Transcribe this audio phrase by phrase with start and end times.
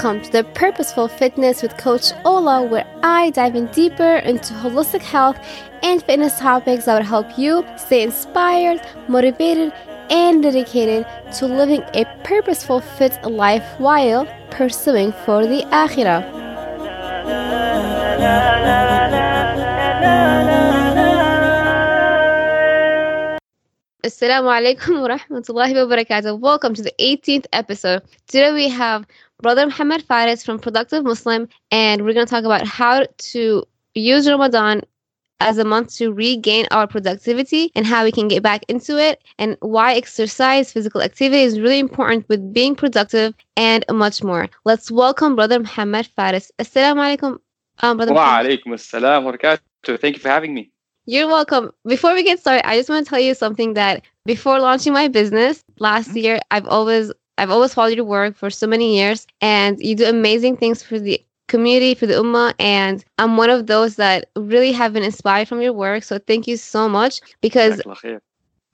[0.00, 5.00] Welcome to the Purposeful Fitness with Coach Ola, where I dive in deeper into holistic
[5.00, 5.36] health
[5.82, 9.72] and fitness topics that would help you stay inspired, motivated,
[10.08, 11.04] and dedicated
[11.38, 16.22] to living a purposeful, fit life while pursuing for the Akhirah.
[24.04, 26.38] Assalamu alaikum wa rahmatullahi wa barakatuh.
[26.38, 28.02] Welcome to the 18th episode.
[28.28, 29.04] Today we have
[29.40, 33.64] Brother Muhammad Faris from Productive Muslim, and we're going to talk about how to
[33.94, 34.82] use Ramadan
[35.38, 39.22] as a month to regain our productivity and how we can get back into it,
[39.38, 44.48] and why exercise, physical activity is really important with being productive, and much more.
[44.64, 46.50] Let's welcome Brother Muhammad Faris.
[46.58, 47.38] Assalamu alaikum.
[47.78, 50.00] Um, Brother Wa alaikum assalam wa barakatuh.
[50.00, 50.72] Thank you for having me.
[51.06, 51.70] You're welcome.
[51.86, 55.06] Before we get started, I just want to tell you something that before launching my
[55.06, 56.18] business last mm-hmm.
[56.18, 60.06] year, I've always I've always followed your work for so many years and you do
[60.06, 64.72] amazing things for the community, for the ummah, and I'm one of those that really
[64.72, 66.02] have been inspired from your work.
[66.02, 67.80] So thank you so much because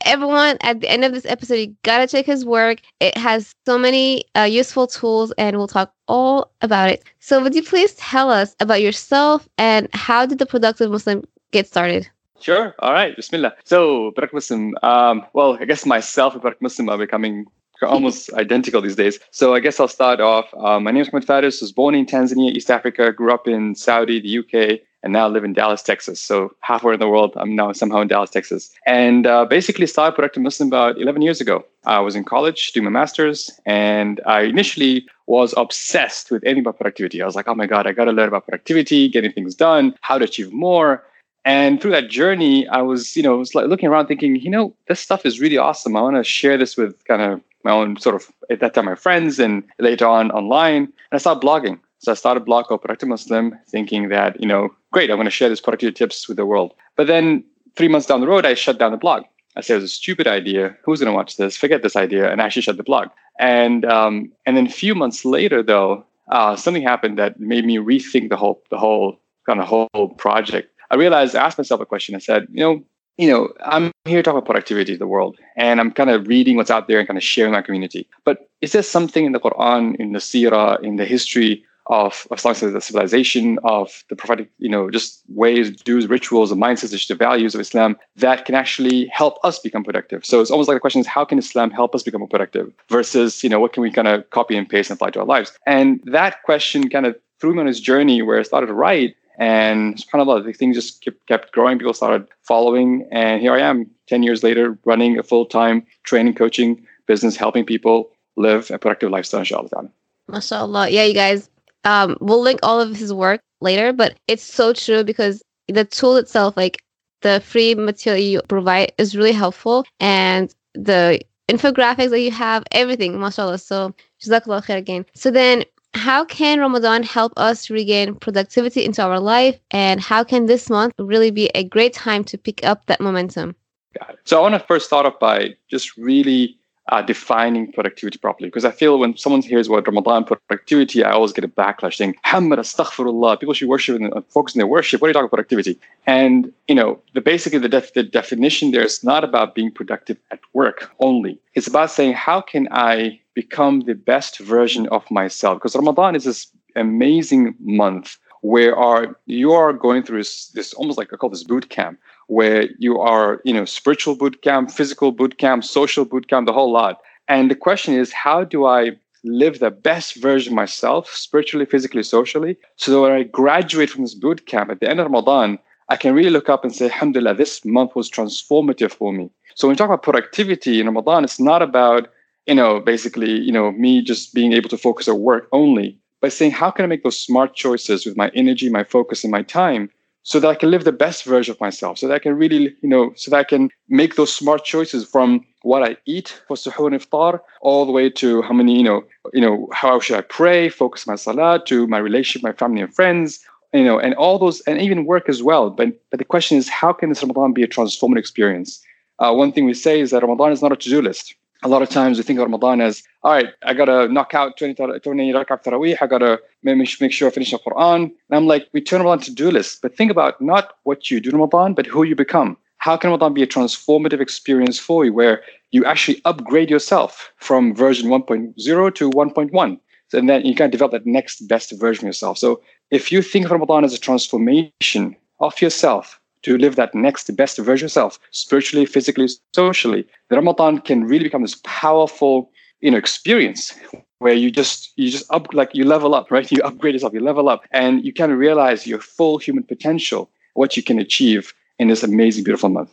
[0.04, 2.80] everyone at the end of this episode, you gotta check his work.
[3.00, 7.04] It has so many uh, useful tools, and we'll talk all about it.
[7.20, 11.66] So, would you please tell us about yourself and how did the Productive Muslim get
[11.66, 12.08] started?
[12.40, 12.74] Sure.
[12.80, 13.16] All right.
[13.16, 13.54] Bismillah.
[13.64, 17.46] So, Barak Muslim, um, well, I guess myself and Barak Muslim are becoming
[17.82, 19.18] almost identical these days.
[19.30, 20.52] So, I guess I'll start off.
[20.54, 23.74] Um, my name is Muhammad Faris, was born in Tanzania, East Africa, grew up in
[23.74, 26.20] Saudi, the UK, and now live in Dallas, Texas.
[26.20, 28.70] So, halfway in the world, I'm now somehow in Dallas, Texas.
[28.86, 31.64] And uh, basically started Productive Muslim about 11 years ago.
[31.84, 36.78] I was in college doing my master's, and I initially was obsessed with anything about
[36.78, 37.22] productivity.
[37.22, 39.94] I was like, oh my God, I got to learn about productivity, getting things done,
[40.00, 41.04] how to achieve more.
[41.44, 44.74] And through that journey, I was, you know, was like looking around thinking, you know,
[44.88, 45.96] this stuff is really awesome.
[45.96, 48.84] I want to share this with kind of my own sort of, at that time,
[48.84, 50.84] my friends and later on online.
[50.84, 51.80] And I started blogging.
[51.98, 55.24] So I started a blog called Productive Muslim, thinking that, you know, great, I'm going
[55.24, 56.74] to share these productivity tips with the world.
[56.96, 57.42] But then
[57.76, 59.24] three months down the road, I shut down the blog.
[59.56, 60.76] I said it was a stupid idea.
[60.84, 61.56] Who's going to watch this?
[61.56, 63.08] Forget this idea, and I actually shut the blog.
[63.38, 67.78] And um, and then a few months later, though, uh, something happened that made me
[67.78, 70.70] rethink the whole the whole kind of whole project.
[70.90, 72.14] I realized, I asked myself a question.
[72.14, 72.84] I said, you know,
[73.16, 76.56] you know, I'm here to talk about productivity the world, and I'm kind of reading
[76.56, 78.08] what's out there and kind of sharing my community.
[78.24, 82.42] But is there something in the Quran, in the Sirah, in the history of, of
[82.42, 87.54] the civilization, of the prophetic, you know, just ways, do's, rituals, and mindsets, the values
[87.54, 90.24] of Islam that can actually help us become productive?
[90.24, 92.72] So it's almost like the question is, how can Islam help us become more productive
[92.88, 95.26] versus, you know, what can we kind of copy and paste and apply to our
[95.26, 95.52] lives?
[95.66, 99.14] And that question kind of threw me on this journey where I started to write
[99.38, 101.78] and subhanAllah, the thing just kept, kept growing.
[101.78, 103.08] People started following.
[103.10, 107.64] And here I am 10 years later, running a full time training, coaching business, helping
[107.64, 109.90] people live a productive lifestyle, inshallah.
[110.30, 110.90] MashaAllah.
[110.90, 111.50] Yeah, you guys,
[111.84, 116.16] um, we'll link all of his work later, but it's so true because the tool
[116.16, 116.82] itself, like
[117.22, 119.84] the free material you provide, is really helpful.
[120.00, 123.58] And the infographics that you have, everything, mashallah.
[123.58, 125.06] So, jazakallah khair again.
[125.14, 129.58] So, then how can Ramadan help us regain productivity into our life?
[129.70, 133.54] And how can this month really be a great time to pick up that momentum?
[133.98, 134.18] Got it.
[134.24, 138.64] So I want to first start off by just really uh, defining productivity properly because
[138.64, 142.58] I feel when someone hears what Ramadan productivity, I always get a backlash saying, Hamad,
[142.58, 145.00] astaghfirullah, people should worship and uh, focus on their worship.
[145.00, 145.78] What are you talking about productivity?
[146.06, 150.18] And, you know, the basically the, def- the definition there is not about being productive
[150.30, 151.38] at work only.
[151.54, 155.58] It's about saying, how can I become the best version of myself.
[155.58, 160.98] Because Ramadan is this amazing month where are you are going through this, this almost
[160.98, 165.12] like I call this boot camp, where you are, you know, spiritual boot camp, physical
[165.12, 167.00] boot camp, social boot camp, the whole lot.
[167.26, 168.92] And the question is, how do I
[169.24, 174.02] live the best version of myself, spiritually, physically, socially, so that when I graduate from
[174.02, 175.58] this boot camp at the end of Ramadan,
[175.88, 179.30] I can really look up and say, Alhamdulillah, this month was transformative for me.
[179.54, 182.08] So when we talk about productivity in Ramadan, it's not about
[182.46, 186.28] you know, basically, you know, me just being able to focus on work only by
[186.28, 189.42] saying, how can I make those smart choices with my energy, my focus, and my
[189.42, 189.90] time
[190.22, 192.74] so that I can live the best version of myself, so that I can really,
[192.80, 196.56] you know, so that I can make those smart choices from what I eat for
[196.56, 199.04] suhoor and iftar, all the way to how many, you know,
[199.34, 202.94] you know, how should I pray, focus my salah, to my relationship, my family and
[202.94, 203.40] friends,
[203.74, 205.68] you know, and all those, and even work as well.
[205.68, 208.82] But but the question is, how can this Ramadan be a transformative experience?
[209.18, 211.80] Uh, one thing we say is that Ramadan is not a to-do list a lot
[211.80, 214.74] of times we think of Ramadan as, all right, I got to knock out 20,
[214.74, 218.02] 20 rak'ah Taraweeh, I got to make, sure I finish the Quran.
[218.02, 221.20] And I'm like, we turn Ramadan to do list, but think about not what you
[221.20, 222.58] do in Ramadan, but who you become.
[222.76, 227.74] How can Ramadan be a transformative experience for you where you actually upgrade yourself from
[227.74, 229.80] version 1.0 to 1.1?
[230.12, 232.38] and then you can develop that next best version of yourself.
[232.38, 232.62] So
[232.92, 237.58] if you think of Ramadan as a transformation of yourself to live that next best
[237.58, 242.50] version of yourself, spiritually, physically, socially, the Ramadan can really become this powerful,
[242.80, 243.74] you know, experience
[244.18, 246.50] where you just you just up like you level up, right?
[246.52, 250.76] You upgrade yourself, you level up, and you can realize your full human potential, what
[250.76, 252.92] you can achieve in this amazing, beautiful month.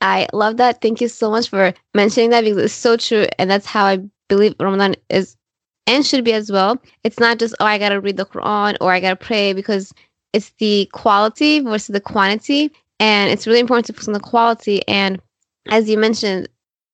[0.00, 0.80] I love that.
[0.80, 3.26] Thank you so much for mentioning that because it's so true.
[3.38, 3.98] And that's how I
[4.28, 5.36] believe Ramadan is
[5.86, 6.80] and should be as well.
[7.04, 9.52] It's not just, oh, I got to read the Quran or I got to pray
[9.52, 9.92] because
[10.32, 12.72] it's the quality versus the quantity.
[12.98, 14.86] And it's really important to focus on the quality.
[14.88, 15.20] And
[15.68, 16.48] as you mentioned,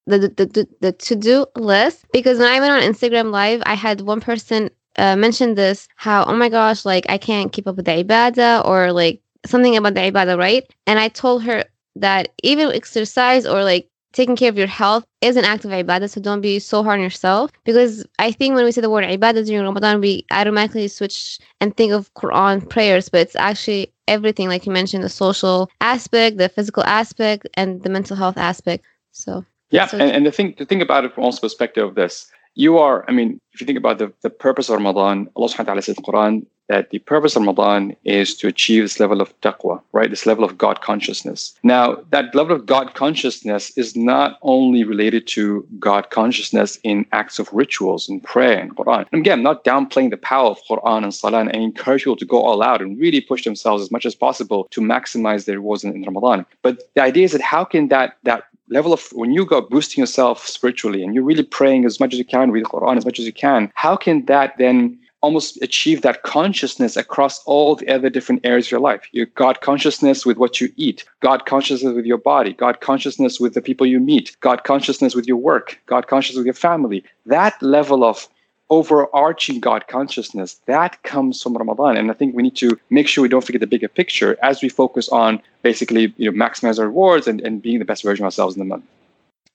[0.06, 3.74] the, the, the, the to do list, because when I went on Instagram Live, I
[3.74, 7.76] had one person uh, mention this how, oh my gosh, like I can't keep up
[7.76, 10.64] with the ibadah or like something about the ibadah, right?
[10.86, 11.64] And I told her,
[11.96, 16.08] that even exercise or like taking care of your health is an act of ibadah.
[16.10, 17.50] So don't be so hard on yourself.
[17.64, 21.76] Because I think when we say the word ibadah during Ramadan, we automatically switch and
[21.76, 26.48] think of Quran prayers, but it's actually everything, like you mentioned, the social aspect, the
[26.48, 28.84] physical aspect, and the mental health aspect.
[29.12, 31.94] So yeah, so and, and the thing to think about it from also perspective of
[31.94, 35.48] this, you are, I mean, if you think about the, the purpose of Ramadan, Allah
[35.48, 38.84] subhanahu wa ta'ala says in the Quran that the purpose of Ramadan is to achieve
[38.84, 40.10] this level of taqwa, right?
[40.10, 41.54] This level of God consciousness.
[41.62, 47.38] Now, that level of God consciousness is not only related to God consciousness in acts
[47.38, 49.06] of rituals and prayer and Quran.
[49.12, 52.16] And again, I'm not downplaying the power of Quran and Salah and I encourage people
[52.16, 55.56] to go all out and really push themselves as much as possible to maximize their
[55.56, 56.46] rewards in, in Ramadan.
[56.62, 60.00] But the idea is that how can that that level of when you go boosting
[60.00, 63.04] yourself spiritually and you're really praying as much as you can, read the Quran as
[63.04, 67.88] much as you can, how can that then almost achieve that consciousness across all the
[67.88, 69.08] other different areas of your life.
[69.12, 73.54] Your God consciousness with what you eat, God consciousness with your body, God consciousness with
[73.54, 77.04] the people you meet, God consciousness with your work, God consciousness with your family.
[77.26, 78.28] That level of
[78.68, 81.96] overarching God consciousness, that comes from Ramadan.
[81.96, 84.62] And I think we need to make sure we don't forget the bigger picture as
[84.62, 88.24] we focus on basically, you know, maximize our rewards and, and being the best version
[88.24, 88.84] of ourselves in the month.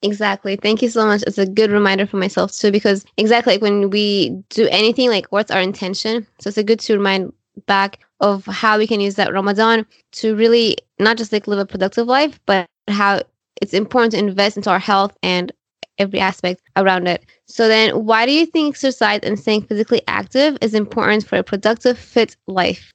[0.04, 0.56] Exactly.
[0.56, 1.24] Thank you so much.
[1.26, 5.26] It's a good reminder for myself too, because exactly like when we do anything, like
[5.32, 6.28] what's our intention?
[6.40, 7.34] So it's a good to remind
[7.66, 11.66] back of how we can use that Ramadan to really not just like live a
[11.66, 13.22] productive life, but how
[13.62, 15.52] it's important to invest into our health and
[15.98, 17.26] every aspect around it.
[17.48, 21.44] So then why do you think exercise and staying physically active is important for a
[21.44, 22.92] productive, fit life?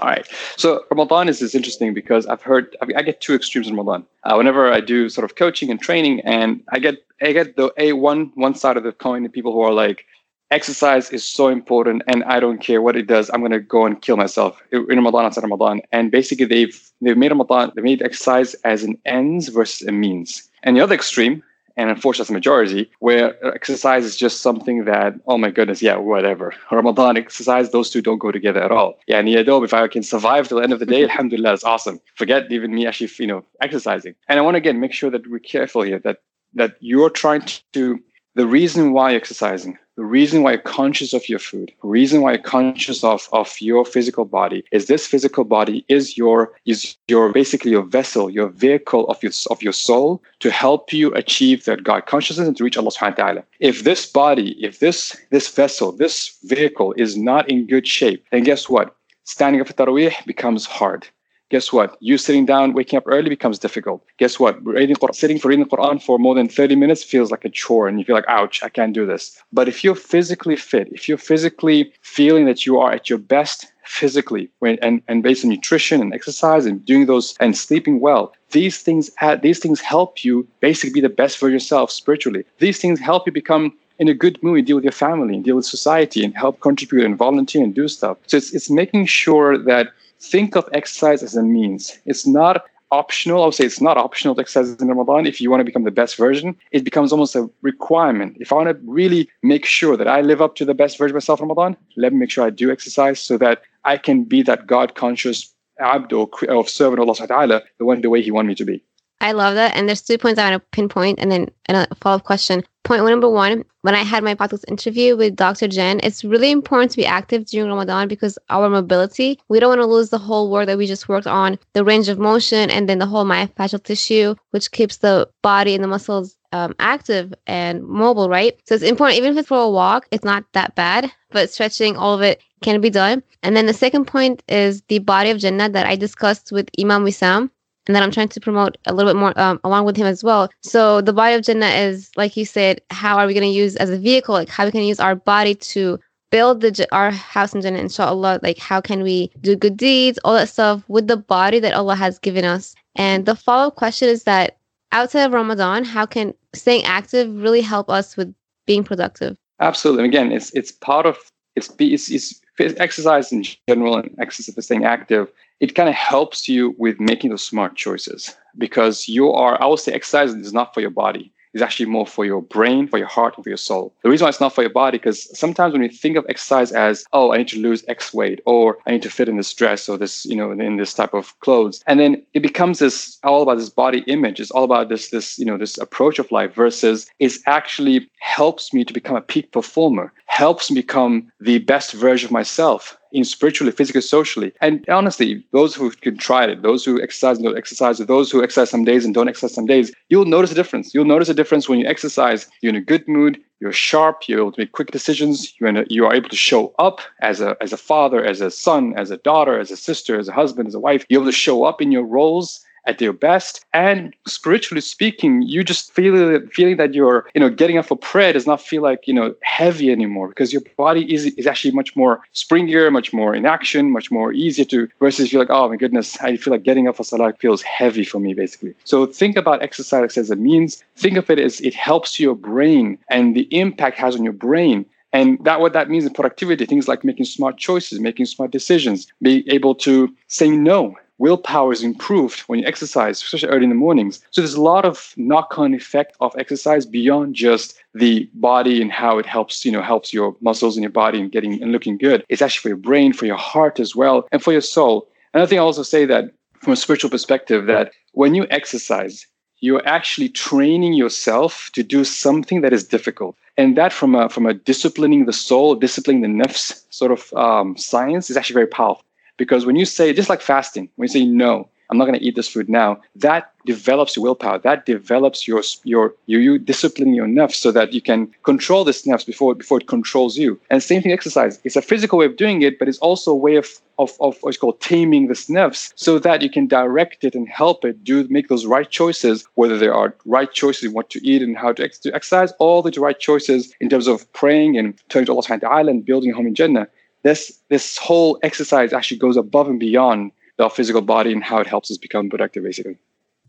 [0.00, 0.26] All right.
[0.56, 4.06] So Ramadan is, is interesting because I've heard I get two extremes in Ramadan.
[4.24, 7.72] Uh, whenever I do sort of coaching and training, and I get I get the
[7.76, 10.06] a one one side of the coin, the people who are like,
[10.50, 13.30] exercise is so important, and I don't care what it does.
[13.30, 15.82] I'm gonna go and kill myself in Ramadan outside Ramadan.
[15.92, 20.48] And basically, they've they've made Ramadan they made exercise as an ends versus a means.
[20.62, 21.42] And the other extreme
[21.80, 26.52] and unfortunately the majority, where exercise is just something that, oh my goodness, yeah, whatever.
[26.70, 28.98] Ramadan exercise, those two don't go together at all.
[29.06, 31.98] Yeah, Niyadob, if I can survive till the end of the day, alhamdulillah, it's awesome.
[32.16, 34.14] Forget even me actually, you know, exercising.
[34.28, 36.18] And I want to again make sure that we're careful here that
[36.52, 37.98] that you're trying to
[38.34, 42.30] the reason why you're exercising, the reason why you're conscious of your food, reason why
[42.32, 47.30] you're conscious of, of your physical body is this physical body is your is your
[47.34, 51.84] basically your vessel, your vehicle of your of your soul to help you achieve that
[51.84, 53.42] God consciousness and to reach Allah subhanahu wa ta'ala.
[53.58, 58.44] If this body, if this this vessel, this vehicle is not in good shape, then
[58.44, 58.96] guess what?
[59.24, 61.08] Standing up for tarawih becomes hard
[61.50, 61.96] guess what?
[62.00, 64.02] You sitting down, waking up early becomes difficult.
[64.18, 64.64] Guess what?
[64.64, 67.88] Reading, sitting for reading the Quran for more than 30 minutes feels like a chore
[67.88, 69.42] and you feel like, ouch, I can't do this.
[69.52, 73.66] But if you're physically fit, if you're physically feeling that you are at your best
[73.84, 78.32] physically when, and, and based on nutrition and exercise and doing those and sleeping well,
[78.52, 82.44] these things add, these things help you basically be the best for yourself spiritually.
[82.58, 85.56] These things help you become in a good mood, deal with your family and deal
[85.56, 88.16] with society and help contribute and volunteer and do stuff.
[88.28, 89.88] So it's, it's making sure that
[90.20, 91.98] think of exercise as a means.
[92.06, 93.42] It's not optional.
[93.42, 95.26] I would say it's not optional to exercise in Ramadan.
[95.26, 98.36] If you want to become the best version, it becomes almost a requirement.
[98.40, 101.12] If I want to really make sure that I live up to the best version
[101.12, 104.24] of myself in Ramadan, let me make sure I do exercise so that I can
[104.24, 106.28] be that God conscious abd or,
[106.66, 108.84] servant of Allah subhanahu wa ta'ala the one the way He wanted me to be.
[109.20, 109.76] I love that.
[109.76, 112.64] And there's two points I want to pinpoint and then a follow up question.
[112.84, 115.68] Point number one, when I had my podcast interview with Dr.
[115.68, 119.80] Jen, it's really important to be active during Ramadan because our mobility, we don't want
[119.82, 122.88] to lose the whole work that we just worked on, the range of motion and
[122.88, 127.84] then the whole myofascial tissue, which keeps the body and the muscles um, active and
[127.86, 128.58] mobile, right?
[128.66, 131.96] So it's important, even if it's for a walk, it's not that bad, but stretching,
[131.96, 133.22] all of it can be done.
[133.42, 137.04] And then the second point is the body of Jannah that I discussed with Imam
[137.04, 137.50] Wissam
[137.86, 140.22] and that I'm trying to promote a little bit more um, along with him as
[140.22, 140.50] well.
[140.62, 143.76] So the body of Jannah is, like you said, how are we going to use
[143.76, 145.98] as a vehicle, like how we can use our body to
[146.30, 148.40] build the our house in Jannah, inshallah.
[148.42, 151.96] Like, how can we do good deeds, all that stuff with the body that Allah
[151.96, 152.74] has given us?
[152.94, 154.58] And the follow up question is that
[154.92, 158.32] outside of Ramadan, how can staying active really help us with
[158.66, 159.36] being productive?
[159.60, 160.04] Absolutely.
[160.04, 161.18] Again, it's it's part of
[161.56, 165.30] it's, it's, it's exercise in general and exercise for staying active.
[165.60, 169.62] It kind of helps you with making those smart choices because you are.
[169.62, 172.86] I would say exercise is not for your body It's actually more for your brain,
[172.86, 173.92] for your heart, and for your soul.
[174.02, 176.70] The reason why it's not for your body, because sometimes when we think of exercise
[176.70, 179.52] as, oh, I need to lose X weight, or I need to fit in this
[179.52, 183.18] dress or this, you know, in this type of clothes, and then it becomes this
[183.24, 184.40] all about this body image.
[184.40, 188.72] It's all about this, this, you know, this approach of life versus it actually helps
[188.72, 193.24] me to become a peak performer, helps me become the best version of myself in
[193.24, 194.52] spiritually, physically, socially.
[194.60, 198.42] And honestly, those who can try it, those who exercise and don't exercise, those who
[198.42, 200.94] exercise some days and don't exercise some days, you'll notice a difference.
[200.94, 202.48] You'll notice a difference when you exercise.
[202.60, 203.40] You're in a good mood.
[203.60, 204.22] You're sharp.
[204.26, 205.52] You're able to make quick decisions.
[205.60, 208.50] You're a, you are able to show up as a as a father, as a
[208.50, 211.04] son, as a daughter, as a sister, as a husband, as a wife.
[211.08, 213.64] You're able to show up in your roles at their best.
[213.72, 216.14] And spiritually speaking, you just feel
[216.48, 219.34] feeling that you're, you know, getting up for prayer does not feel like, you know,
[219.42, 223.92] heavy anymore because your body is is actually much more springier, much more in action,
[223.98, 226.96] much more easier to versus you're like, oh my goodness, I feel like getting up
[226.96, 228.74] for salah feels heavy for me, basically.
[228.84, 230.82] So think about exercise as a means.
[230.96, 234.84] Think of it as it helps your brain and the impact has on your brain.
[235.12, 239.08] And that what that means in productivity, things like making smart choices, making smart decisions,
[239.20, 239.94] being able to
[240.28, 244.20] say no willpower is improved when you exercise, especially early in the mornings.
[244.30, 249.18] So there's a lot of knock-on effect of exercise beyond just the body and how
[249.18, 252.24] it helps, you know, helps your muscles and your body and getting and looking good.
[252.30, 255.08] It's actually for your brain, for your heart as well, and for your soul.
[255.34, 259.26] Another thing I also say that from a spiritual perspective, that when you exercise,
[259.60, 263.36] you're actually training yourself to do something that is difficult.
[263.58, 267.76] And that from a, from a disciplining the soul, disciplining the nafs sort of um,
[267.76, 269.04] science is actually very powerful.
[269.40, 272.22] Because when you say, just like fasting, when you say no, I'm not going to
[272.22, 274.58] eat this food now, that develops your willpower.
[274.58, 279.06] That develops your your you, you discipline your nafs so that you can control this
[279.06, 280.60] nafs before before it controls you.
[280.68, 281.58] And same thing, exercise.
[281.64, 283.66] It's a physical way of doing it, but it's also a way of
[283.98, 287.84] of, of what's called taming this nafs so that you can direct it and help
[287.84, 291.40] it do make those right choices, whether there are right choices in what to eat
[291.40, 294.94] and how to, ex- to exercise, all the right choices in terms of praying and
[295.08, 296.88] turning to Allah subhanahu wa ta'ala and building a home in Jannah
[297.22, 301.66] this this whole exercise actually goes above and beyond the physical body and how it
[301.66, 302.96] helps us become productive basically.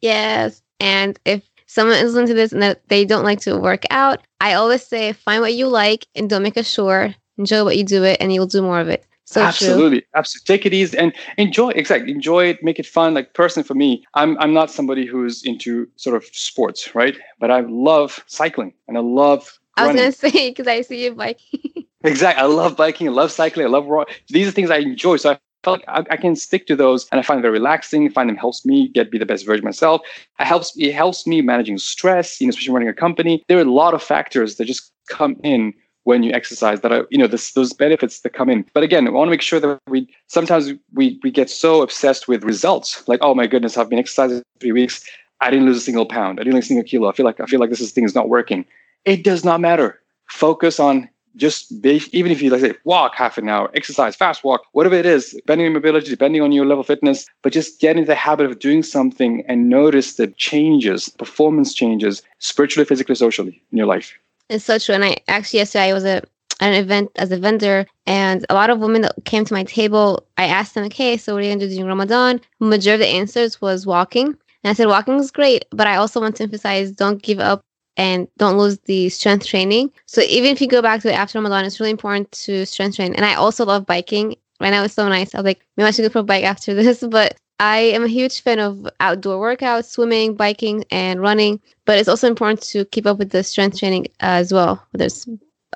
[0.01, 3.83] Yes and if someone is listening to this and that they don't like to work
[3.91, 7.15] out i always say find what you like and don't make a chore.
[7.37, 9.05] Enjoy what you do it and you'll do more of it.
[9.25, 10.07] So absolutely true.
[10.15, 13.13] absolutely take it easy and enjoy exactly enjoy it make it fun.
[13.13, 17.17] Like personally for me i'm i'm not somebody who's into sort of sports right?
[17.39, 21.13] But i love cycling and i love i was gonna say because i see you
[21.13, 22.41] biking Exactly.
[22.41, 23.07] I love biking.
[23.07, 23.65] I love cycling.
[23.65, 24.05] I love raw.
[24.29, 25.17] These are things I enjoy.
[25.17, 27.53] So I felt like I, I, can stick to those, and I find them very
[27.53, 28.07] relaxing.
[28.07, 30.01] I find them helps me get be the best version of myself.
[30.39, 30.75] It helps.
[30.77, 32.41] It helps me managing stress.
[32.41, 33.43] You know, especially running a company.
[33.47, 35.73] There are a lot of factors that just come in
[36.03, 39.07] when you exercise that are you know this, those benefits that come in but again
[39.07, 43.07] i want to make sure that we sometimes we we get so obsessed with results
[43.07, 45.07] like oh my goodness i've been exercising three weeks
[45.41, 47.39] i didn't lose a single pound i didn't lose a single kilo i feel like
[47.39, 48.65] i feel like this is, thing is not working
[49.05, 53.37] it does not matter focus on just be, even if you like say walk half
[53.37, 56.65] an hour, exercise, fast walk, whatever it is, depending on your mobility, depending on your
[56.65, 60.27] level of fitness, but just get into the habit of doing something and notice the
[60.27, 64.13] changes, performance changes, spiritually, physically, socially in your life.
[64.49, 64.95] It's so true.
[64.95, 66.27] And I actually yesterday I was at
[66.59, 70.27] an event as a vendor and a lot of women that came to my table,
[70.37, 72.41] I asked them, okay, so what are you gonna do during Ramadan?
[72.59, 74.27] Majority of the answers was walking.
[74.63, 77.63] And I said, walking is great, but I also want to emphasize don't give up
[77.97, 79.91] and don't lose the strength training.
[80.05, 82.95] So even if you go back to it after Ramadan, it's really important to strength
[82.95, 83.13] train.
[83.13, 84.35] And I also love biking.
[84.59, 85.33] Right now it's so nice.
[85.33, 87.03] I was like, maybe I should go for a bike after this.
[87.03, 91.59] But I am a huge fan of outdoor workouts, swimming, biking, and running.
[91.85, 95.27] But it's also important to keep up with the strength training as well, whether it's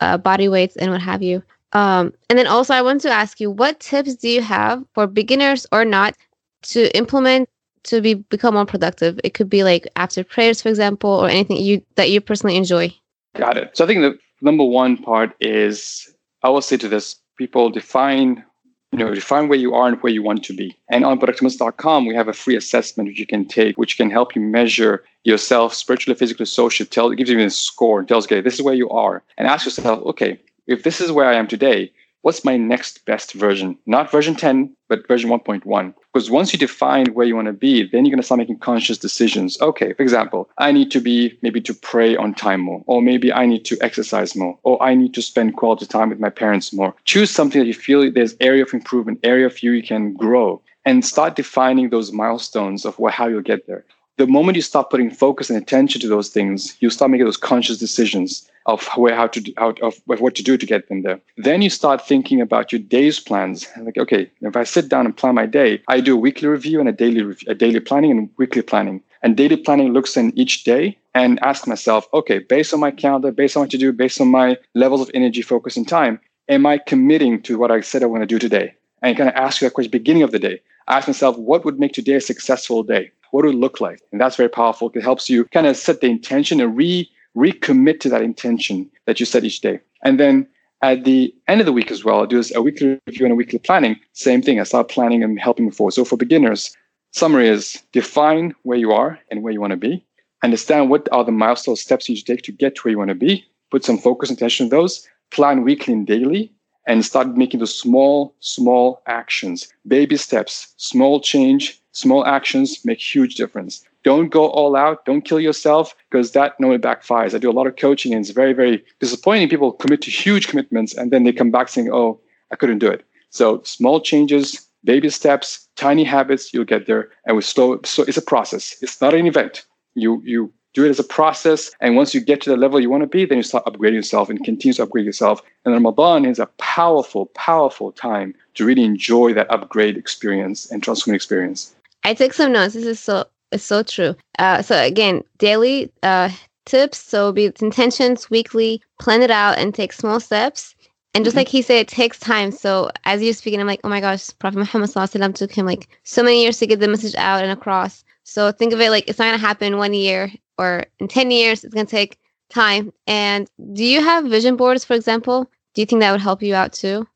[0.01, 1.43] uh, body weights and what have you.
[1.73, 5.07] Um, and then also, I want to ask you, what tips do you have for
[5.07, 6.15] beginners or not
[6.63, 7.49] to implement
[7.85, 9.19] to be become more productive?
[9.23, 12.93] It could be like after prayers, for example, or anything you that you personally enjoy.
[13.35, 13.75] Got it.
[13.75, 16.13] So I think the number one part is
[16.43, 18.43] I will say to this: people define
[18.91, 22.05] you know define where you are and where you want to be and on productivemuslim.com
[22.05, 25.73] we have a free assessment which you can take which can help you measure yourself
[25.73, 28.61] spiritually physically socially tell it gives you a score and tells you, okay this is
[28.61, 31.91] where you are and ask yourself okay if this is where i am today
[32.25, 33.77] what's my next best version?
[33.85, 35.93] Not version 10, but version 1.1.
[36.11, 38.57] Because once you define where you want to be, then you're going to start making
[38.57, 39.61] conscious decisions.
[39.61, 43.31] Okay, for example, I need to be maybe to pray on time more, or maybe
[43.31, 46.73] I need to exercise more, or I need to spend quality time with my parents
[46.73, 46.95] more.
[47.03, 50.63] Choose something that you feel there's area of improvement, area of you you can grow,
[50.83, 53.85] and start defining those milestones of what, how you'll get there
[54.17, 57.35] the moment you start putting focus and attention to those things, you start making those
[57.35, 61.03] conscious decisions of where how to do, how, of, what to do to get them
[61.03, 61.19] there.
[61.37, 63.67] Then you start thinking about your day's plans.
[63.81, 66.79] Like, okay, if I sit down and plan my day, I do a weekly review
[66.79, 69.01] and a daily review, a daily planning and weekly planning.
[69.21, 73.31] And daily planning looks in each day and ask myself, okay, based on my calendar,
[73.31, 76.19] based on what to do, based on my levels of energy, focus, and time,
[76.49, 78.75] am I committing to what I said I want to do today?
[79.01, 80.61] And kind of ask you that question beginning of the day.
[80.87, 83.11] ask myself, what would make today a successful day?
[83.31, 83.99] What would it look like?
[84.11, 84.91] And that's very powerful.
[84.93, 89.19] It helps you kind of set the intention and re recommit to that intention that
[89.19, 89.79] you set each day.
[90.03, 90.47] And then
[90.81, 93.35] at the end of the week as well, I do a weekly review and a
[93.35, 93.99] weekly planning.
[94.13, 94.59] Same thing.
[94.59, 95.91] I start planning and helping before.
[95.91, 96.75] So for beginners,
[97.11, 100.05] summary is define where you are and where you want to be.
[100.43, 103.15] Understand what are the milestone steps you take to get to where you want to
[103.15, 103.43] be.
[103.71, 105.07] Put some focus and attention on those.
[105.31, 106.51] Plan weekly and daily
[106.87, 113.35] and start making those small, small actions, baby steps, small change, small actions make huge
[113.35, 113.83] difference.
[114.05, 115.03] Don't go all out.
[115.03, 117.33] Don't kill yourself because that normally backfires.
[117.33, 119.49] I do a lot of coaching and it's very, very disappointing.
[119.49, 122.19] People commit to huge commitments and then they come back saying, oh,
[122.51, 123.03] I couldn't do it.
[123.31, 127.09] So small changes, baby steps, tiny habits, you'll get there.
[127.25, 128.75] And with slow, so it's a process.
[128.83, 129.65] It's not an event.
[129.95, 131.71] You you do it as a process.
[131.79, 133.93] And once you get to the level you want to be, then you start upgrading
[133.93, 135.41] yourself and continue to upgrade yourself.
[135.63, 141.15] And Ramadan is a powerful, powerful time to really enjoy that upgrade experience and transformation
[141.15, 141.73] experience.
[142.03, 142.75] I took some notes.
[142.75, 144.15] This is so it's so true.
[144.39, 146.29] Uh, so again, daily uh,
[146.65, 146.97] tips.
[146.97, 150.75] So be intentions weekly, plan it out and take small steps.
[151.13, 151.41] And just mm-hmm.
[151.41, 152.51] like he said, it takes time.
[152.51, 155.51] So as you're speaking, I'm like, oh my gosh, Prophet Muhammad Sallallahu Alaihi Wasallam took
[155.51, 158.03] him like so many years to get the message out and across.
[158.23, 161.63] So think of it like it's not gonna happen one year or in 10 years,
[161.63, 162.91] it's gonna take time.
[163.07, 165.49] And do you have vision boards, for example?
[165.73, 167.07] Do you think that would help you out too?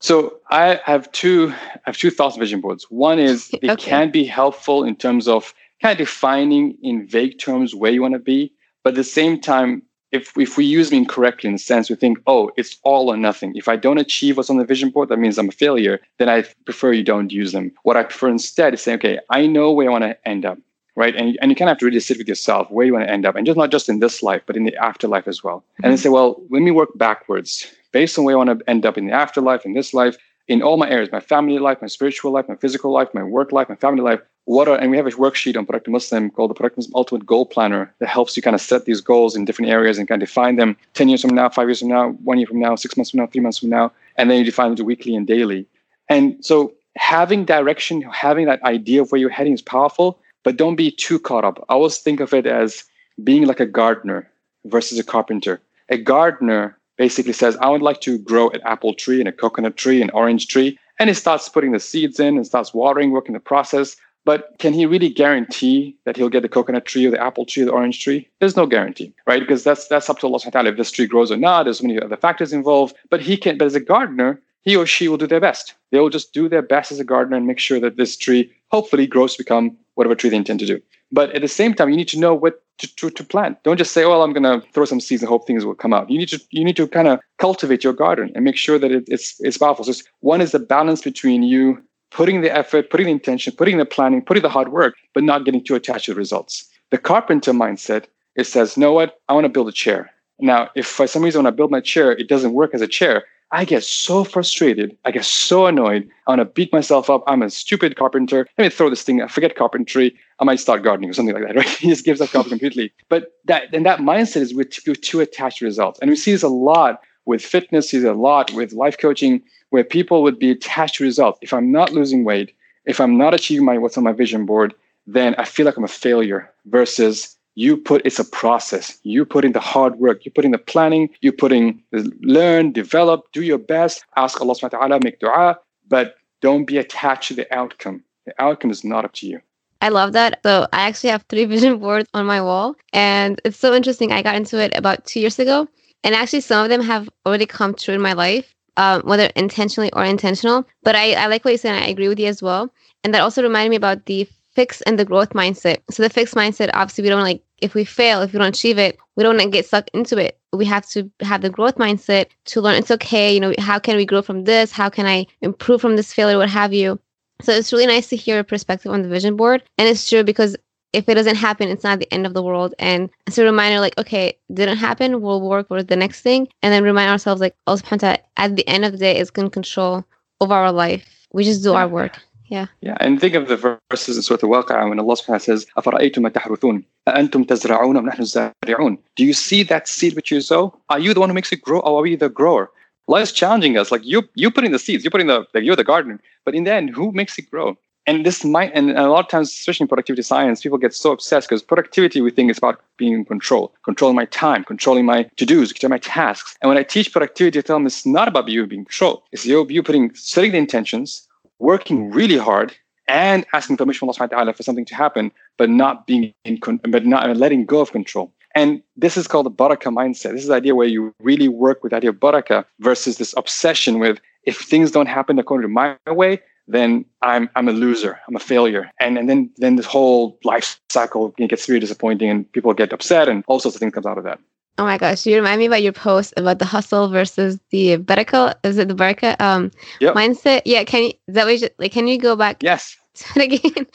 [0.00, 2.84] So I have two I have two thoughts vision boards.
[2.90, 3.90] One is it okay.
[3.90, 8.14] can be helpful in terms of kind of defining in vague terms where you want
[8.14, 11.58] to be, but at the same time, if if we use them incorrectly in the
[11.58, 13.54] sense we think, oh, it's all or nothing.
[13.54, 16.00] If I don't achieve what's on the vision board, that means I'm a failure.
[16.18, 17.72] Then I prefer you don't use them.
[17.82, 20.58] What I prefer instead is saying, okay, I know where I want to end up,
[20.96, 21.14] right?
[21.14, 23.12] And and you kind of have to really sit with yourself where you want to
[23.12, 25.58] end up, and just not just in this life, but in the afterlife as well.
[25.58, 25.84] Mm-hmm.
[25.84, 28.86] And then say, well, let me work backwards based on where I want to end
[28.86, 30.16] up in the afterlife, in this life,
[30.48, 33.52] in all my areas, my family life, my spiritual life, my physical life, my work
[33.52, 34.20] life, my family life.
[34.46, 37.26] What are, and we have a worksheet on Productive Muslim called the Productive Muslim Ultimate
[37.26, 40.22] Goal Planner that helps you kind of set these goals in different areas and kind
[40.22, 42.74] of define them 10 years from now, five years from now, one year from now,
[42.74, 43.92] six months from now, three months from now.
[44.16, 45.66] And then you define them weekly and daily.
[46.08, 50.76] And so having direction, having that idea of where you're heading is powerful, but don't
[50.76, 51.62] be too caught up.
[51.68, 52.84] I always think of it as
[53.22, 54.30] being like a gardener
[54.64, 55.60] versus a carpenter.
[55.90, 59.76] A gardener basically says, I would like to grow an apple tree and a coconut
[59.76, 60.78] tree, an orange tree.
[60.98, 63.96] And he starts putting the seeds in and starts watering, working the process.
[64.24, 67.62] But can he really guarantee that he'll get the coconut tree or the apple tree
[67.62, 68.28] or the orange tree?
[68.40, 69.40] There's no guarantee, right?
[69.40, 71.62] Because that's that's up to Allah subhanahu wa ta'ala if this tree grows or not.
[71.62, 72.94] There's many other factors involved.
[73.08, 75.74] But he can but as a gardener, he or she will do their best.
[75.92, 78.52] They will just do their best as a gardener and make sure that this tree
[78.70, 80.82] hopefully grows to become whatever tree they intend to do.
[81.10, 83.62] But at the same time, you need to know what to, to, to plant.
[83.64, 85.74] Don't just say, "Oh, well, I'm going to throw some seeds and hope things will
[85.74, 88.56] come out." You need to you need to kind of cultivate your garden and make
[88.56, 89.84] sure that it, it's it's powerful.
[89.84, 93.76] So it's, one is the balance between you putting the effort, putting the intention, putting
[93.76, 96.68] the planning, putting the hard work, but not getting too attached to the results.
[96.90, 99.20] The carpenter mindset it says, "Know what?
[99.28, 100.10] I want to build a chair."
[100.40, 102.86] Now, if for some reason when I build my chair, it doesn't work as a
[102.86, 104.96] chair, I get so frustrated.
[105.04, 106.08] I get so annoyed.
[106.26, 107.24] I want to beat myself up.
[107.26, 108.46] I'm a stupid carpenter.
[108.58, 109.22] Let me throw this thing.
[109.22, 110.14] I forget carpentry.
[110.38, 111.68] I might start gardening or something like that, right?
[111.68, 112.92] he just gives up completely.
[113.08, 115.98] But that and that mindset is with too, too attached to results.
[116.00, 119.84] And we see this a lot with fitness, see a lot with life coaching, where
[119.84, 121.38] people would be attached to results.
[121.42, 124.74] If I'm not losing weight, if I'm not achieving my what's on my vision board,
[125.06, 129.44] then I feel like I'm a failure versus you put it's a process you put
[129.44, 131.82] in the hard work you put in the planning you put in
[132.20, 136.78] learn develop do your best ask allah subhanahu wa ta'ala make dua but don't be
[136.78, 139.40] attached to the outcome the outcome is not up to you
[139.80, 140.40] I love that.
[140.42, 144.10] So I actually have three vision boards on my wall, and it's so interesting.
[144.10, 145.68] I got into it about two years ago,
[146.02, 149.92] and actually some of them have already come true in my life, um, whether intentionally
[149.92, 150.66] or intentional.
[150.82, 152.74] But I, I like what you said, and I agree with you as well.
[153.04, 154.26] And that also reminded me about the
[154.58, 155.78] fix and the growth mindset.
[155.92, 158.78] So the fixed mindset, obviously, we don't like if we fail, if we don't achieve
[158.78, 160.38] it, we don't get stuck into it.
[160.52, 163.34] We have to have the growth mindset to learn it's okay.
[163.34, 164.72] You know, how can we grow from this?
[164.72, 166.38] How can I improve from this failure?
[166.38, 166.98] What have you?
[167.42, 169.62] So it's really nice to hear a perspective on the vision board.
[169.76, 170.56] And it's true because
[170.92, 172.74] if it doesn't happen, it's not the end of the world.
[172.78, 176.48] And it's a reminder like, okay, didn't happen, we'll work for the next thing.
[176.62, 178.98] And then remind ourselves like, oh, Allah subhanahu wa ta'ala, at the end of the
[178.98, 180.04] day is in control
[180.40, 181.26] of our life.
[181.32, 182.18] We just do our work.
[182.47, 182.67] Yeah.
[182.81, 182.97] Yeah.
[182.99, 186.17] And think of the verses in Surah Al-Waqi'ah when Allah subhanahu wa ta'ala says, أَفَرَأَيْتُمْ
[186.17, 190.77] مَا تَحْرُثُونَ أَأَنْتُمْ تَزْرَعُونَ وَنَحْنُ الزَّارِعُونَ Do you see that seed which you sow?
[190.89, 192.69] Are you the one who makes it grow or are we the grower?
[193.07, 193.91] Allah is challenging us.
[193.91, 196.19] Like you, you put in the seeds, you're putting the, like you're the gardener.
[196.45, 197.77] But in the end, who makes it grow?
[198.05, 201.11] and this might and a lot of times especially in productivity science people get so
[201.11, 205.23] obsessed because productivity we think is about being in control controlling my time controlling my
[205.37, 208.47] to-dos controlling my tasks and when i teach productivity i tell them it's not about
[208.47, 211.26] you being control it's you, you putting setting the intentions
[211.58, 212.74] working really hard
[213.06, 217.06] and asking permission from Allah subhanahu for something to happen but not being in but
[217.06, 220.32] not letting go of control and this is called the baraka mindset.
[220.32, 223.34] This is the idea where you really work with the idea of baraka versus this
[223.36, 228.18] obsession with if things don't happen according to my way, then I'm I'm a loser.
[228.26, 228.90] I'm a failure.
[229.00, 233.28] And and then then this whole life cycle gets really disappointing and people get upset
[233.28, 234.40] and all sorts of things comes out of that.
[234.78, 238.56] Oh my gosh, you remind me about your post about the hustle versus the baraka.
[238.62, 240.14] Is it the baraka um yep.
[240.14, 240.62] mindset?
[240.64, 243.86] Yeah, can you that way like can you go back yes to it again?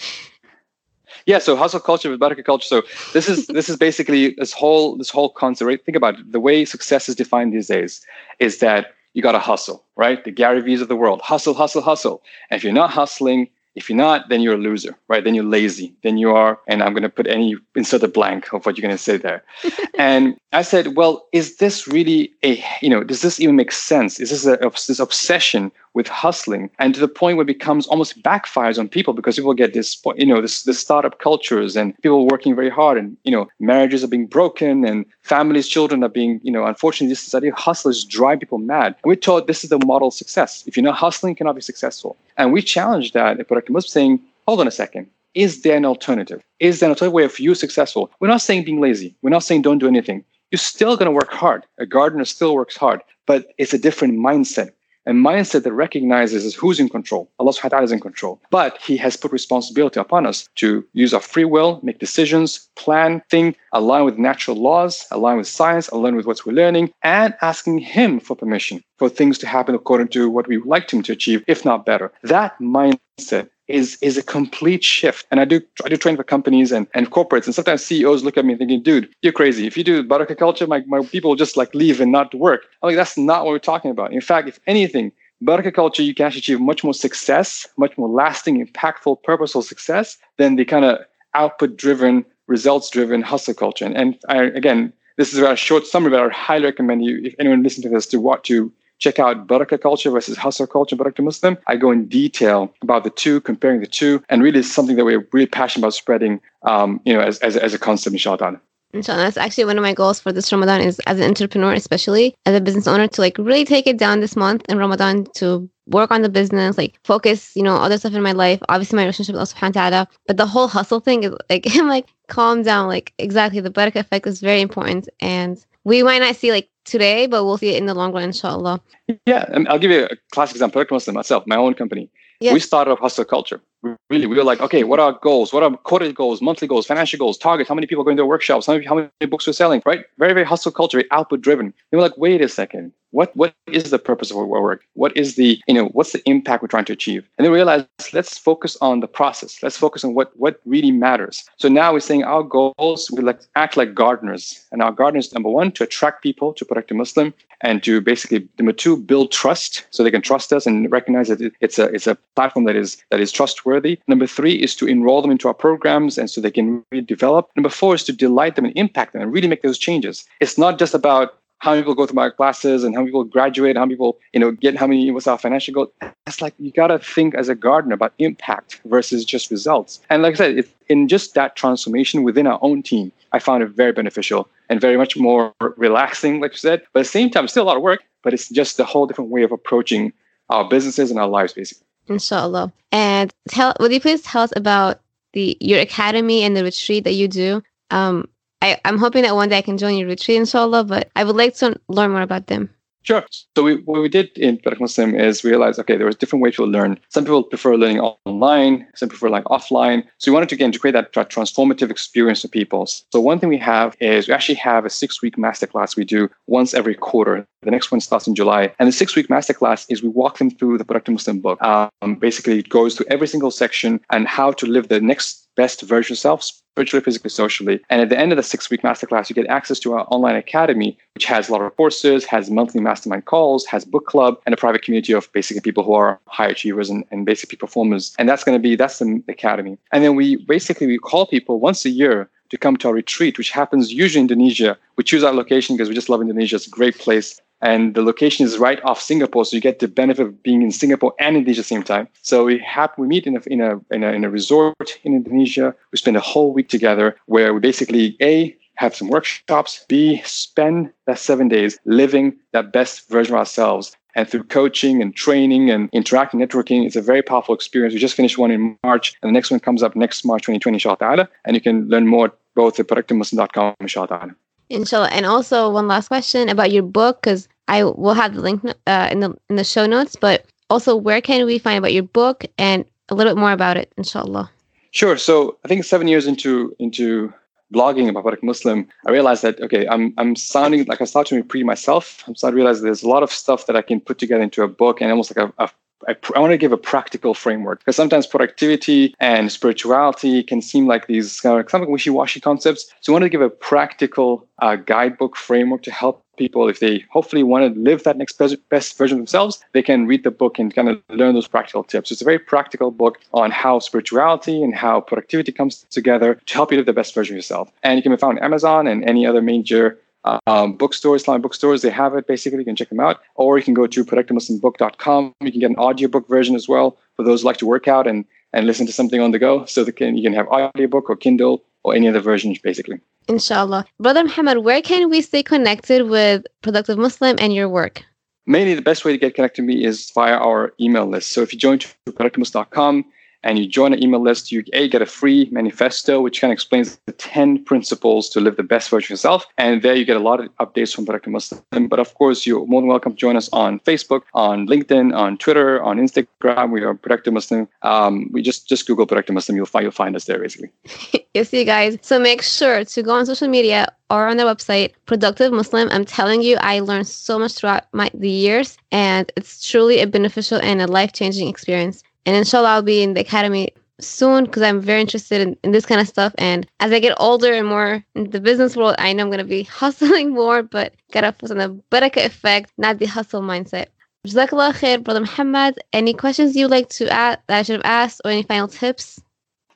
[1.26, 2.68] Yeah, so hustle culture with baraka culture.
[2.68, 2.82] So
[3.14, 5.68] this is this is basically this whole this whole concept.
[5.68, 5.84] Right?
[5.86, 6.32] Think about it.
[6.32, 8.06] The way success is defined these days
[8.40, 10.24] is that you got to hustle, right?
[10.24, 12.24] The Gary V's of the world, hustle, hustle, hustle.
[12.50, 15.24] And if you're not hustling, if you're not, then you're a loser, right?
[15.24, 15.94] Then you're lazy.
[16.04, 18.84] Then you are, and I'm going to put any insert a blank of what you're
[18.84, 19.44] going to say there.
[19.98, 24.20] and I said, well, is this really a, you know, does this even make sense?
[24.20, 28.22] Is this a, this obsession with hustling and to the point where it becomes almost
[28.22, 32.28] backfires on people because people get this, you know, this, this startup cultures and people
[32.28, 36.40] working very hard and, you know, marriages are being broken and families, children are being,
[36.44, 38.96] you know, unfortunately, this idea of hustlers drive people mad.
[39.04, 40.64] And we're told this is the model of success.
[40.68, 42.16] If you're not hustling, you cannot be successful.
[42.38, 45.08] And we challenge that at Product Muslim saying, hold on a second.
[45.34, 46.44] Is there an alternative?
[46.60, 48.12] Is there an alternative way of you successful?
[48.20, 49.16] We're not saying being lazy.
[49.24, 50.24] We're not saying don't do anything.
[50.54, 51.66] You're still going to work hard.
[51.80, 54.70] A gardener still works hard, but it's a different mindset
[55.06, 57.30] a mindset that recognizes who's in control.
[57.40, 58.42] Allah subhanahu wa ta'ala is in control.
[58.52, 63.22] But He has put responsibility upon us to use our free will, make decisions, plan,
[63.30, 67.80] think, align with natural laws, align with science, align with what we're learning, and asking
[67.80, 71.12] Him for permission for things to happen according to what we would like Him to
[71.12, 72.14] achieve, if not better.
[72.24, 75.26] That mindset is is a complete shift.
[75.32, 78.38] And I do I do train for companies and, and corporates, and sometimes CEOs look
[78.38, 79.68] at me thinking, dude, you're crazy.
[79.68, 82.66] If you do baraka culture, my, my people will just like leave and not work.
[82.82, 84.12] I'm like, that's not what we're talking about.
[84.14, 88.10] In fact, if anything, baraka culture, you can actually achieve much more success, much more
[88.10, 91.00] lasting, impactful, purposeful success than the kind of
[91.34, 93.86] output driven, results driven hustle culture.
[93.86, 97.36] And, and I, again, this is a short summary, but I highly recommend you, if
[97.40, 101.22] anyone listening to this, to watch to check out Baraka culture versus hustle culture, Baraka
[101.22, 101.58] Muslim.
[101.68, 105.06] I go in detail about the two, comparing the two, and really it's something that
[105.06, 108.60] we're really passionate about spreading, um, you know, as, as, as a concept, inshallah.
[108.94, 112.36] Inshallah, that's actually one of my goals for this Ramadan is as an entrepreneur, especially
[112.46, 115.68] as a business owner, to like really take it down this month in Ramadan to
[115.88, 118.60] work on the business, like focus, you know, other stuff in my life.
[118.70, 120.08] Obviously, my relationship with Allah subhanahu wa ta'ala.
[120.28, 122.88] But the whole hustle thing is like, I'm like, calm down.
[122.88, 123.62] Like, exactly.
[123.62, 125.10] The barakah effect is very important.
[125.20, 128.24] And we might not see like today, but we'll see it in the long run,
[128.24, 128.82] inshallah.
[129.26, 130.84] Yeah, and I'll give you a classic example.
[130.90, 132.10] Muslim myself, my own company.
[132.40, 132.54] Yes.
[132.54, 133.62] We started off hustle culture.
[134.10, 135.52] Really, we were like, okay, what are our goals?
[135.52, 137.68] What are quarterly goals, monthly goals, financial goals, targets?
[137.68, 138.68] How many people are going to workshops?
[138.68, 139.82] How many, how many books we're selling?
[139.86, 140.06] Right?
[140.18, 141.74] Very, very hustle culture, very output driven.
[141.92, 145.36] Were like, wait a second what what is the purpose of our work what is
[145.36, 148.76] the you know what's the impact we're trying to achieve and then realize let's focus
[148.82, 152.44] on the process let's focus on what what really matters so now we're saying our
[152.44, 156.66] goals we like act like gardeners and our gardeners number one to attract people to
[156.66, 160.92] Product Muslim and to basically number two build trust so they can trust us and
[160.92, 163.73] recognize that it's a it's a platform that is that is trustworthy
[164.08, 167.50] number three is to enroll them into our programs and so they can really develop
[167.56, 170.58] number four is to delight them and impact them and really make those changes it's
[170.58, 173.78] not just about how many people go through my classes and how many people graduate,
[173.78, 175.94] how many people, you know, get how many, what's our financial goal.
[176.28, 180.02] It's like you got to think as a gardener about impact versus just results.
[180.10, 183.70] And like I said, in just that transformation within our own team, I found it
[183.70, 186.82] very beneficial and very much more relaxing, like you said.
[186.92, 189.08] But at the same time, still a lot of work, but it's just a whole
[189.08, 190.12] different way of approaching
[190.50, 191.83] our businesses and our lives, basically.
[192.08, 192.72] Inshallah.
[192.92, 195.02] And tell, would you please tell us about
[195.34, 197.64] the your academy and the retreat that you do?
[197.92, 198.28] Um,
[198.62, 201.36] I, I'm hoping that one day I can join your retreat, inshallah, but I would
[201.36, 202.70] like to learn more about them.
[203.04, 203.26] Sure.
[203.56, 206.56] So we, what we did in Product Muslim is realize, okay, there was different ways
[206.56, 206.98] to learn.
[207.10, 210.04] Some people prefer learning online, some prefer like offline.
[210.18, 212.86] So we wanted to again to create that, transformative experience for people.
[212.86, 216.74] So one thing we have is we actually have a six-week masterclass we do once
[216.74, 217.46] every quarter.
[217.62, 218.74] The next one starts in July.
[218.80, 221.62] And the six-week masterclass is we walk them through the Productive Muslim book.
[221.62, 225.82] Um, basically, it goes through every single section and how to live the next best
[225.82, 227.80] version of yourself spiritually, physically, socially.
[227.92, 230.36] And at the end of the six week masterclass, you get access to our online
[230.36, 234.54] academy, which has a lot of courses, has monthly mastermind calls, has book club, and
[234.54, 238.16] a private community of basically people who are high achievers and, and basically performers.
[238.18, 239.78] And that's going to be, that's the academy.
[239.92, 243.38] And then we basically, we call people once a year to come to our retreat,
[243.38, 244.76] which happens usually in Indonesia.
[244.96, 246.56] We choose our location because we just love Indonesia.
[246.56, 249.88] It's a great place and the location is right off Singapore, so you get the
[249.88, 252.08] benefit of being in Singapore and Indonesia at the same time.
[252.22, 255.16] So we have we meet in a in a in a, in a resort in
[255.16, 255.74] Indonesia.
[255.92, 260.92] We spend a whole week together where we basically a have some workshops, b spend
[261.06, 263.96] that seven days living that best version of ourselves.
[264.16, 267.94] And through coaching and training and interacting, networking, it's a very powerful experience.
[267.96, 270.76] We just finished one in March, and the next one comes up next March 2020,
[270.76, 271.30] inshallah.
[271.46, 274.36] And you can learn more at both at productivemuslim.com, inshallah.
[274.70, 275.10] Inshallah.
[275.10, 279.10] And also one last question about your book, because I will have the link uh,
[279.12, 280.16] in the in the show notes.
[280.16, 283.78] But also, where can we find about your book and a little bit more about
[283.78, 284.50] it, inshallah?
[284.92, 285.18] Sure.
[285.18, 287.34] So I think seven years into into
[287.74, 291.36] blogging about Product Muslim, I realized that okay, I'm I'm sounding like I started to
[291.36, 292.24] repeat myself.
[292.28, 294.62] I'm starting to realize there's a lot of stuff that I can put together into
[294.64, 295.70] a book and almost like a, a
[296.08, 300.88] I, I want to give a practical framework because sometimes productivity and spirituality can seem
[300.88, 302.92] like these kind of some wishy-washy concepts.
[303.02, 307.04] So I want to give a practical uh, guidebook framework to help people if they
[307.10, 308.38] hopefully want to live that next
[308.70, 311.84] best version of themselves they can read the book and kind of learn those practical
[311.84, 316.54] tips it's a very practical book on how spirituality and how productivity comes together to
[316.54, 318.88] help you live the best version of yourself and you can be found on amazon
[318.88, 320.00] and any other major
[320.48, 322.60] um, bookstores, Islamic bookstores, they have it basically.
[322.60, 323.22] You can check them out.
[323.36, 325.34] Or you can go to productivemuslimbook.com.
[325.42, 328.08] You can get an audiobook version as well for those who like to work out
[328.08, 329.66] and, and listen to something on the go.
[329.66, 333.00] So can, you can have audiobook or Kindle or any other version basically.
[333.28, 333.86] Inshallah.
[334.00, 338.04] Brother Muhammad, where can we stay connected with Productive Muslim and your work?
[338.46, 341.32] Mainly the best way to get connected to me is via our email list.
[341.32, 343.06] So if you join productivemuslim.com,
[343.44, 346.56] and you join an email list, you a get a free manifesto which kind of
[346.56, 349.46] explains the 10 principles to live the best version of yourself.
[349.58, 351.88] And there you get a lot of updates from Productive Muslim.
[351.88, 355.38] But of course, you're more than welcome to join us on Facebook, on LinkedIn, on
[355.38, 356.72] Twitter, on Instagram.
[356.72, 357.68] We are Productive Muslim.
[357.82, 359.56] Um, we just just Google Productive Muslim.
[359.58, 360.72] You'll find you'll find us there basically.
[361.34, 361.98] you see, guys.
[362.02, 365.90] So make sure to go on social media or on the website, Productive Muslim.
[365.92, 370.08] I'm telling you, I learned so much throughout my the years, and it's truly a
[370.08, 372.04] beneficial and a life changing experience.
[372.26, 375.86] And inshallah, I'll be in the academy soon because I'm very interested in, in this
[375.86, 376.34] kind of stuff.
[376.38, 379.40] And as I get older and more in the business world, I know I'm going
[379.40, 383.88] to be hustling more, but gotta focus on the barakah effect, not the hustle mindset.
[384.28, 385.80] Jazakallah khair, Brother Muhammad.
[385.92, 389.22] Any questions you'd like to add that I should have asked or any final tips?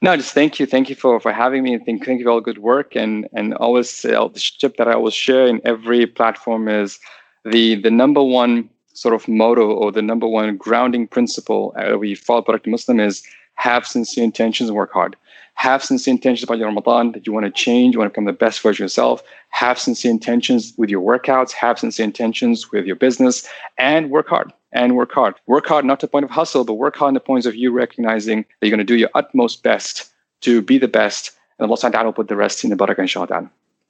[0.02, 0.66] No, just thank you.
[0.66, 1.78] Thank you for, for having me.
[1.80, 2.96] Thank, thank you for all good work.
[2.96, 7.00] And, and always, uh, the tip that I always share in every platform is
[7.44, 12.16] the, the number one sort of motto or the number one grounding principle uh, we
[12.16, 13.22] follow Productive Muslim is
[13.54, 15.16] have sincere intentions and work hard.
[15.54, 18.26] Have sincere intentions about your Ramadan that you want to change, you want to become
[18.26, 19.22] the best version of yourself.
[19.50, 24.52] Have sincere intentions with your workouts, have sincere intentions with your business, and work hard.
[24.72, 25.36] And work hard.
[25.46, 27.56] Work hard not to the point of hustle, but work hard in the points of
[27.56, 31.32] you recognizing that you're going to do your utmost best to be the best.
[31.58, 33.50] And Allah subhanahu will put the rest in the barakah, inshallah.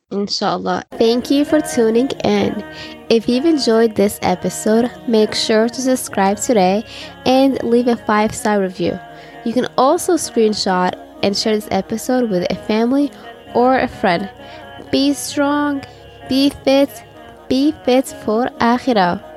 [0.10, 0.84] Inshallah.
[0.92, 2.64] Thank you for tuning in.
[3.10, 6.86] If you've enjoyed this episode, make sure to subscribe today
[7.26, 8.98] and leave a five star review.
[9.44, 13.12] You can also screenshot and share this episode with a family
[13.54, 14.30] or a friend.
[14.92, 15.84] Be strong,
[16.30, 17.04] be fit,
[17.50, 19.28] be fit for Akhirah.